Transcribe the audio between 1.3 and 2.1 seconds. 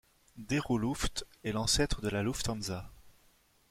est l'ancêtre de